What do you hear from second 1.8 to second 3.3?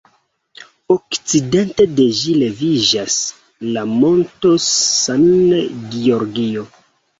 de ĝi leviĝas